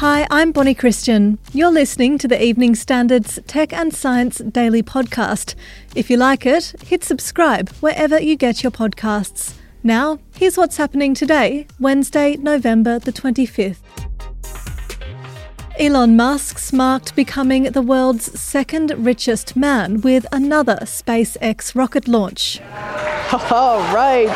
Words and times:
Hi, 0.00 0.26
I'm 0.30 0.50
Bonnie 0.50 0.72
Christian. 0.72 1.38
You're 1.52 1.70
listening 1.70 2.16
to 2.16 2.26
the 2.26 2.42
Evening 2.42 2.74
Standards 2.74 3.38
Tech 3.46 3.70
and 3.74 3.92
Science 3.94 4.38
Daily 4.38 4.82
Podcast. 4.82 5.54
If 5.94 6.08
you 6.08 6.16
like 6.16 6.46
it, 6.46 6.74
hit 6.86 7.04
subscribe 7.04 7.68
wherever 7.80 8.18
you 8.18 8.34
get 8.34 8.62
your 8.62 8.70
podcasts. 8.70 9.56
Now, 9.82 10.18
here's 10.34 10.56
what's 10.56 10.78
happening 10.78 11.12
today, 11.12 11.66
Wednesday, 11.78 12.38
November 12.38 12.98
the 12.98 13.12
25th. 13.12 13.80
Elon 15.78 16.16
Musk's 16.16 16.72
marked 16.72 17.14
becoming 17.14 17.64
the 17.64 17.82
world's 17.82 18.40
second 18.40 18.94
richest 18.96 19.54
man 19.54 20.00
with 20.00 20.24
another 20.32 20.78
SpaceX 20.84 21.74
rocket 21.74 22.08
launch. 22.08 22.58
All 23.50 23.80
right. 23.94 24.30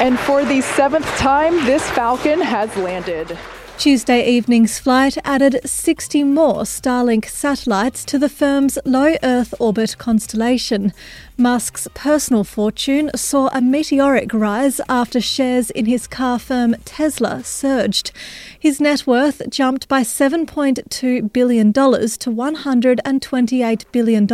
And 0.00 0.18
for 0.18 0.44
the 0.44 0.60
seventh 0.60 1.06
time, 1.18 1.54
this 1.66 1.88
Falcon 1.90 2.40
has 2.40 2.76
landed. 2.76 3.38
Tuesday 3.76 4.26
evening's 4.26 4.78
flight 4.78 5.18
added 5.24 5.60
60 5.64 6.24
more 6.24 6.62
Starlink 6.62 7.26
satellites 7.26 8.04
to 8.04 8.18
the 8.18 8.28
firm's 8.28 8.78
low 8.86 9.14
Earth 9.22 9.52
orbit 9.58 9.98
constellation. 9.98 10.92
Musk's 11.36 11.88
personal 11.94 12.44
fortune 12.44 13.10
saw 13.16 13.48
a 13.48 13.60
meteoric 13.60 14.32
rise 14.32 14.80
after 14.88 15.20
shares 15.20 15.70
in 15.70 15.86
his 15.86 16.06
car 16.06 16.38
firm 16.38 16.76
Tesla 16.84 17.42
surged. 17.42 18.12
His 18.56 18.80
net 18.80 19.04
worth 19.04 19.42
jumped 19.50 19.88
by 19.88 20.02
$7.2 20.02 21.32
billion 21.32 21.72
to 21.72 21.80
$128 21.82 23.84
billion, 23.90 24.28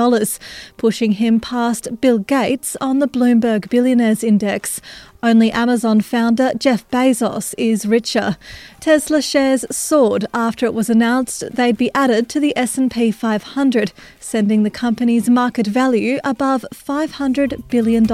pushing 0.77 1.13
him 1.13 1.41
past 1.41 2.03
Bill 2.03 2.19
Gates 2.19 2.77
on 2.83 2.99
the 2.99 3.09
Bloomberg 3.09 3.71
Billionaires 3.71 4.23
Index. 4.23 4.83
Only 5.23 5.53
Amazon 5.53 6.01
founder 6.01 6.53
Jeff 6.59 6.89
Bezos 6.89 7.55
is 7.59 7.85
richer. 7.85 8.39
Tesla 8.81 9.21
shares 9.21 9.67
soared 9.71 10.25
after 10.33 10.65
it 10.65 10.73
was 10.73 10.89
announced 10.89 11.45
they'd 11.53 11.77
be 11.77 11.91
added 11.95 12.31
to 12.31 12.41
the 12.41 12.57
S&P 12.57 13.11
500, 13.11 13.93
sending 14.19 14.63
the 14.63 14.71
company's 14.71 15.29
market 15.29 15.67
value 15.67 16.19
above 16.25 16.65
$500 16.91 17.69
billion. 17.69 18.05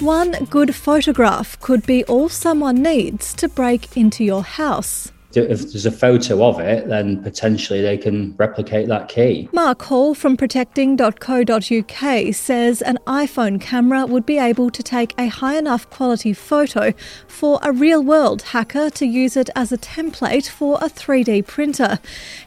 One 0.00 0.44
good 0.46 0.74
photograph 0.74 1.60
could 1.60 1.84
be 1.84 2.02
all 2.04 2.30
someone 2.30 2.82
needs 2.82 3.34
to 3.34 3.46
break 3.46 3.94
into 3.94 4.24
your 4.24 4.42
house. 4.42 5.12
If 5.34 5.72
there's 5.72 5.84
a 5.84 5.92
photo 5.92 6.42
of 6.42 6.58
it, 6.58 6.88
then 6.88 7.22
potentially 7.22 7.82
they 7.82 7.98
can 7.98 8.34
replicate 8.38 8.88
that 8.88 9.08
key. 9.08 9.48
Mark 9.52 9.82
Hall 9.82 10.14
from 10.14 10.38
protecting.co.uk 10.38 12.34
says 12.34 12.82
an 12.82 12.98
iPhone 13.06 13.60
camera 13.60 14.06
would 14.06 14.24
be 14.24 14.38
able 14.38 14.70
to 14.70 14.82
take 14.82 15.14
a 15.18 15.28
high 15.28 15.58
enough 15.58 15.88
quality 15.90 16.32
photo 16.32 16.94
for 17.26 17.60
a 17.62 17.72
real 17.72 18.02
world 18.02 18.40
hacker 18.40 18.88
to 18.90 19.06
use 19.06 19.36
it 19.36 19.50
as 19.54 19.70
a 19.70 19.76
template 19.78 20.48
for 20.48 20.78
a 20.80 20.88
3D 20.88 21.46
printer. 21.46 21.98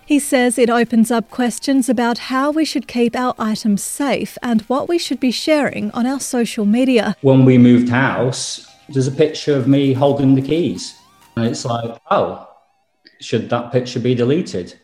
He 0.03 0.17
says 0.19 0.57
it 0.57 0.69
opens 0.69 1.11
up 1.11 1.29
questions 1.29 1.87
about 1.87 2.17
how 2.17 2.49
we 2.49 2.65
should 2.65 2.87
keep 2.87 3.15
our 3.15 3.35
items 3.37 3.83
safe 3.83 4.37
and 4.41 4.61
what 4.63 4.89
we 4.89 4.97
should 4.97 5.19
be 5.19 5.31
sharing 5.31 5.91
on 5.91 6.07
our 6.07 6.19
social 6.19 6.65
media. 6.65 7.15
When 7.21 7.45
we 7.45 7.57
moved 7.59 7.89
house, 7.89 8.67
there's 8.89 9.07
a 9.07 9.11
picture 9.11 9.55
of 9.55 9.67
me 9.67 9.93
holding 9.93 10.35
the 10.35 10.41
keys. 10.41 10.95
And 11.35 11.45
it's 11.45 11.63
like, 11.63 11.97
oh, 12.09 12.47
should 13.21 13.49
that 13.49 13.71
picture 13.71 13.99
be 13.99 14.15
deleted? 14.15 14.75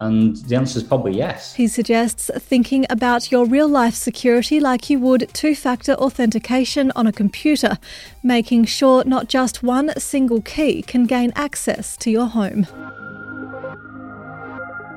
And 0.00 0.34
the 0.36 0.56
answer 0.56 0.78
is 0.78 0.82
probably 0.82 1.16
yes. 1.16 1.54
He 1.54 1.68
suggests 1.68 2.28
thinking 2.36 2.86
about 2.90 3.30
your 3.30 3.46
real 3.46 3.68
life 3.68 3.94
security 3.94 4.58
like 4.58 4.90
you 4.90 4.98
would 4.98 5.28
two 5.32 5.54
factor 5.54 5.92
authentication 5.92 6.90
on 6.96 7.06
a 7.06 7.12
computer, 7.12 7.78
making 8.22 8.64
sure 8.64 9.04
not 9.04 9.28
just 9.28 9.62
one 9.62 9.92
single 10.00 10.42
key 10.42 10.82
can 10.82 11.04
gain 11.06 11.32
access 11.36 11.96
to 11.98 12.10
your 12.10 12.26
home. 12.26 12.66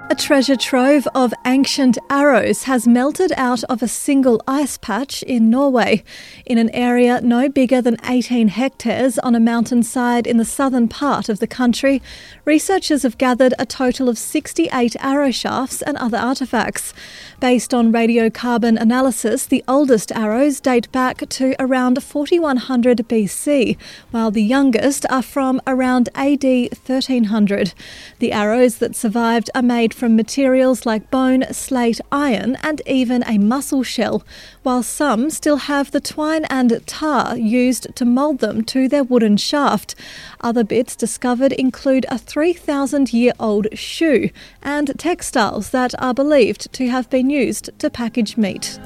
A 0.07 0.13
treasure 0.13 0.55
trove 0.55 1.07
of 1.16 1.33
ancient 1.47 1.97
arrows 2.11 2.63
has 2.66 2.88
melted 2.88 3.33
out 3.35 3.63
of 3.63 3.81
a 3.81 3.88
single 3.88 4.39
ice 4.47 4.77
patch 4.77 5.23
in 5.23 5.49
Norway. 5.49 6.03
In 6.45 6.59
an 6.59 6.69
area 6.69 7.19
no 7.21 7.49
bigger 7.49 7.81
than 7.81 7.97
18 8.07 8.49
hectares 8.49 9.17
on 9.17 9.33
a 9.33 9.39
mountainside 9.39 10.27
in 10.27 10.38
the 10.38 10.45
southern 10.45 10.88
part 10.88 11.27
of 11.27 11.39
the 11.39 11.47
country, 11.47 12.03
researchers 12.45 13.01
have 13.01 13.17
gathered 13.17 13.55
a 13.57 13.66
total 13.66 14.07
of 14.07 14.19
68 14.19 14.95
arrow 14.99 15.31
shafts 15.31 15.81
and 15.81 15.97
other 15.97 16.19
artefacts. 16.19 16.93
Based 17.39 17.73
on 17.73 17.91
radiocarbon 17.91 18.79
analysis, 18.79 19.47
the 19.47 19.63
oldest 19.67 20.11
arrows 20.11 20.59
date 20.59 20.89
back 20.91 21.27
to 21.29 21.55
around 21.57 22.01
4100 22.03 22.99
BC, 23.09 23.75
while 24.11 24.29
the 24.29 24.43
youngest 24.43 25.07
are 25.09 25.23
from 25.23 25.59
around 25.66 26.09
AD 26.13 26.43
1300. 26.43 27.73
The 28.19 28.31
arrows 28.31 28.77
that 28.77 28.95
survived 28.95 29.49
are 29.55 29.63
made 29.63 29.94
from 29.95 30.16
materials 30.16 30.85
like 30.85 31.09
bone, 31.09 31.45
slate, 31.51 32.01
iron, 32.11 32.57
and 32.61 32.81
even 32.85 33.23
a 33.25 33.38
mussel 33.38 33.81
shell, 33.81 34.23
while 34.61 34.83
some 34.83 35.29
still 35.29 35.57
have 35.57 35.91
the 35.91 36.01
twine 36.01 36.45
and 36.45 36.85
tar 36.85 37.38
used 37.38 37.95
to 37.95 38.05
mould 38.05 38.39
them 38.39 38.63
to 38.66 38.88
their 38.88 39.03
wooden 39.03 39.38
shaft. 39.38 39.95
Other 40.41 40.63
bits 40.63 40.95
discovered 40.95 41.53
include 41.53 42.05
a 42.09 42.17
3,000 42.17 43.13
year 43.13 43.34
old 43.39 43.67
shoe 43.78 44.29
and 44.61 44.91
textiles 45.00 45.69
that 45.69 45.94
are 46.01 46.13
believed 46.13 46.72
to 46.73 46.88
have 46.89 47.09
been 47.09 47.29
used 47.29 47.69
to 47.79 47.89
package 47.89 48.38
meat. 48.38 48.79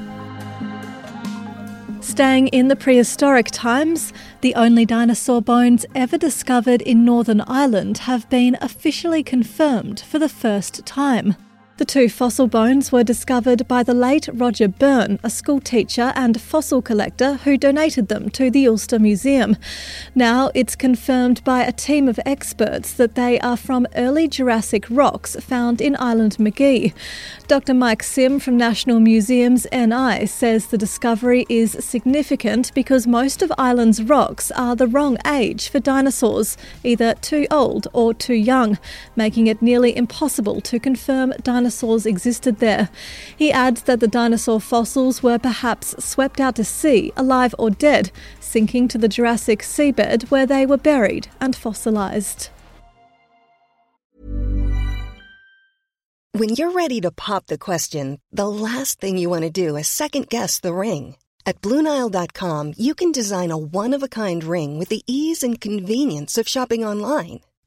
Staying 2.01 2.47
in 2.47 2.69
the 2.69 2.75
prehistoric 2.75 3.47
times, 3.51 4.13
the 4.41 4.55
only 4.55 4.85
dinosaur 4.85 5.41
bones 5.41 5.85
ever 5.93 6.17
discovered 6.17 6.81
in 6.81 7.03
Northern 7.03 7.41
Ireland 7.41 7.99
have 7.99 8.29
been 8.29 8.57
officially 8.61 9.21
confirmed 9.21 9.99
for 9.99 10.17
the 10.17 10.29
first 10.29 10.85
time. 10.85 11.35
The 11.79 11.85
two 11.85 12.09
fossil 12.09 12.47
bones 12.47 12.91
were 12.91 13.05
discovered 13.05 13.65
by 13.69 13.83
the 13.83 13.93
late 13.93 14.27
Roger 14.33 14.67
Byrne, 14.67 15.17
a 15.23 15.29
schoolteacher 15.29 16.11
and 16.13 16.41
fossil 16.41 16.81
collector 16.81 17.35
who 17.35 17.57
donated 17.57 18.09
them 18.09 18.29
to 18.31 18.51
the 18.51 18.67
Ulster 18.67 18.99
Museum. 18.99 19.55
Now 20.13 20.51
it's 20.53 20.75
confirmed 20.75 21.41
by 21.45 21.63
a 21.63 21.71
team 21.71 22.09
of 22.09 22.19
experts 22.25 22.91
that 22.91 23.15
they 23.15 23.39
are 23.39 23.55
from 23.55 23.87
early 23.95 24.27
Jurassic 24.27 24.87
rocks 24.89 25.37
found 25.37 25.79
in 25.79 25.95
Islandmagee. 25.95 26.91
Dr. 27.47 27.73
Mike 27.73 28.03
Sim 28.03 28.39
from 28.39 28.57
National 28.57 28.99
Museums 28.99 29.65
NI 29.71 30.25
says 30.25 30.67
the 30.67 30.77
discovery 30.77 31.45
is 31.47 31.77
significant 31.79 32.73
because 32.75 33.07
most 33.07 33.41
of 33.41 33.53
Ireland's 33.57 34.03
rocks 34.03 34.51
are 34.51 34.75
the 34.75 34.85
wrong 34.85 35.17
age 35.25 35.69
for 35.69 35.79
dinosaurs, 35.79 36.57
either 36.83 37.13
too 37.13 37.47
old 37.49 37.87
or 37.93 38.13
too 38.13 38.33
young, 38.33 38.77
making 39.15 39.47
it 39.47 39.61
nearly 39.61 39.95
impossible 39.95 40.59
to 40.59 40.77
confirm 40.77 41.31
dinosaurs 41.69 42.07
existed 42.07 42.57
there. 42.57 42.89
He 43.37 43.51
adds 43.51 43.83
that 43.83 43.99
the 43.99 44.07
dinosaur 44.07 44.59
fossils 44.59 45.21
were 45.21 45.37
perhaps 45.37 45.95
swept 46.03 46.39
out 46.39 46.55
to 46.55 46.63
sea, 46.63 47.11
alive 47.15 47.53
or 47.59 47.69
dead, 47.69 48.11
sinking 48.39 48.87
to 48.89 48.97
the 48.97 49.07
Jurassic 49.07 49.59
seabed 49.61 50.31
where 50.31 50.47
they 50.47 50.65
were 50.65 50.77
buried 50.77 51.27
and 51.39 51.55
fossilised. 51.55 52.49
When 56.33 56.49
you're 56.49 56.71
ready 56.71 57.01
to 57.01 57.11
pop 57.11 57.45
the 57.47 57.57
question, 57.57 58.19
the 58.31 58.47
last 58.47 58.99
thing 58.99 59.17
you 59.17 59.29
want 59.29 59.43
to 59.43 59.67
do 59.67 59.77
is 59.77 59.87
second 59.87 60.29
guess 60.29 60.59
the 60.59 60.73
ring. 60.73 61.15
At 61.45 61.61
Bluenile.com, 61.61 62.73
you 62.77 62.93
can 62.95 63.11
design 63.11 63.51
a 63.51 63.57
one 63.57 63.95
of 63.95 64.03
a 64.03 64.07
kind 64.07 64.43
ring 64.43 64.79
with 64.79 64.89
the 64.89 65.03
ease 65.05 65.43
and 65.43 65.61
convenience 65.61 66.37
of 66.37 66.47
shopping 66.47 66.83
online. 66.85 67.41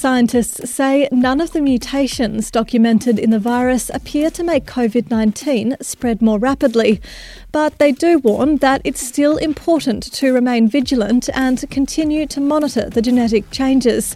Scientists 0.00 0.70
say 0.70 1.06
none 1.12 1.42
of 1.42 1.52
the 1.52 1.60
mutations 1.60 2.50
documented 2.50 3.18
in 3.18 3.28
the 3.28 3.38
virus 3.38 3.90
appear 3.90 4.30
to 4.30 4.42
make 4.42 4.64
COVID 4.64 5.10
19 5.10 5.76
spread 5.82 6.22
more 6.22 6.38
rapidly. 6.38 7.02
But 7.52 7.78
they 7.78 7.90
do 7.90 8.18
warn 8.18 8.58
that 8.58 8.80
it's 8.84 9.04
still 9.04 9.36
important 9.36 10.04
to 10.12 10.32
remain 10.32 10.68
vigilant 10.68 11.28
and 11.34 11.68
continue 11.68 12.26
to 12.26 12.40
monitor 12.40 12.88
the 12.88 13.02
genetic 13.02 13.50
changes. 13.50 14.14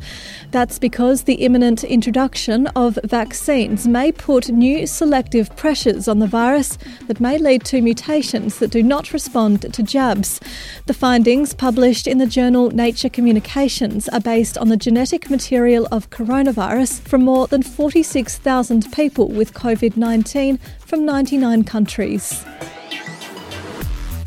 That's 0.52 0.78
because 0.78 1.24
the 1.24 1.34
imminent 1.34 1.82
introduction 1.82 2.68
of 2.68 2.98
vaccines 3.02 3.88
may 3.88 4.12
put 4.12 4.50
new 4.50 4.86
selective 4.86 5.54
pressures 5.56 6.06
on 6.06 6.20
the 6.20 6.28
virus 6.28 6.78
that 7.08 7.20
may 7.20 7.38
lead 7.38 7.64
to 7.64 7.82
mutations 7.82 8.60
that 8.60 8.70
do 8.70 8.82
not 8.82 9.12
respond 9.12 9.72
to 9.72 9.82
jabs. 9.82 10.40
The 10.86 10.94
findings, 10.94 11.54
published 11.54 12.06
in 12.06 12.18
the 12.18 12.26
journal 12.26 12.70
Nature 12.70 13.08
Communications, 13.08 14.08
are 14.10 14.20
based 14.20 14.56
on 14.58 14.68
the 14.68 14.76
genetic 14.76 15.28
material 15.28 15.88
of 15.90 16.10
coronavirus 16.10 17.00
from 17.00 17.24
more 17.24 17.48
than 17.48 17.62
46,000 17.62 18.92
people 18.92 19.28
with 19.28 19.54
COVID 19.54 19.96
19 19.96 20.58
from 20.78 21.04
99 21.04 21.64
countries. 21.64 22.44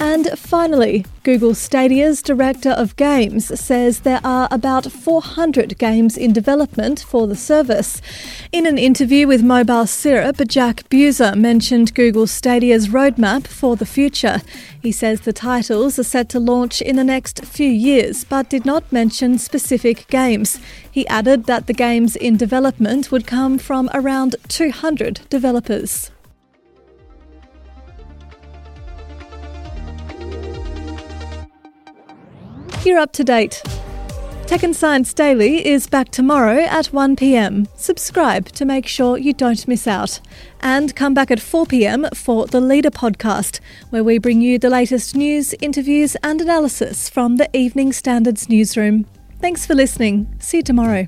And 0.09 0.39
finally, 0.39 1.05
Google 1.23 1.53
Stadia's 1.53 2.21
director 2.21 2.69
of 2.69 2.95
games 2.95 3.59
says 3.59 3.99
there 3.99 4.21
are 4.23 4.47
about 4.49 4.89
400 4.89 5.77
games 5.77 6.15
in 6.15 6.31
development 6.31 7.01
for 7.01 7.27
the 7.27 7.35
service. 7.35 8.01
In 8.53 8.65
an 8.65 8.77
interview 8.77 9.27
with 9.27 9.43
Mobile 9.43 9.85
Syrup, 9.85 10.37
Jack 10.47 10.87
Buser 10.89 11.35
mentioned 11.35 11.93
Google 11.93 12.25
Stadia's 12.25 12.87
roadmap 12.87 13.47
for 13.47 13.75
the 13.75 13.85
future. 13.85 14.41
He 14.81 14.93
says 14.93 15.19
the 15.19 15.33
titles 15.33 15.99
are 15.99 16.03
set 16.03 16.29
to 16.29 16.39
launch 16.39 16.81
in 16.81 16.95
the 16.95 17.03
next 17.03 17.43
few 17.43 17.69
years, 17.69 18.23
but 18.23 18.49
did 18.49 18.63
not 18.65 18.89
mention 18.93 19.37
specific 19.37 20.07
games. 20.07 20.57
He 20.89 21.05
added 21.09 21.47
that 21.47 21.67
the 21.67 21.73
games 21.73 22.15
in 22.15 22.37
development 22.37 23.11
would 23.11 23.27
come 23.27 23.57
from 23.57 23.89
around 23.93 24.37
200 24.47 25.27
developers. 25.29 26.11
You're 32.87 32.99
up 32.99 33.11
to 33.13 33.23
date. 33.25 33.61
Tech 34.45 34.63
and 34.63 34.73
Science 34.73 35.13
Daily 35.13 35.67
is 35.67 35.87
back 35.87 36.07
tomorrow 36.07 36.59
at 36.59 36.85
1pm. 36.85 37.67
Subscribe 37.75 38.47
to 38.53 38.63
make 38.63 38.87
sure 38.87 39.17
you 39.17 39.33
don't 39.33 39.67
miss 39.67 39.87
out. 39.87 40.21
And 40.61 40.95
come 40.95 41.13
back 41.13 41.29
at 41.29 41.39
4pm 41.39 42.15
for 42.15 42.47
the 42.47 42.61
Leader 42.61 42.89
podcast, 42.89 43.59
where 43.89 44.05
we 44.05 44.19
bring 44.19 44.39
you 44.39 44.57
the 44.57 44.69
latest 44.69 45.17
news, 45.17 45.53
interviews, 45.59 46.15
and 46.23 46.39
analysis 46.39 47.09
from 47.09 47.35
the 47.35 47.49
Evening 47.51 47.91
Standards 47.91 48.47
newsroom. 48.47 49.05
Thanks 49.41 49.65
for 49.65 49.75
listening. 49.75 50.33
See 50.39 50.59
you 50.59 50.63
tomorrow. 50.63 51.07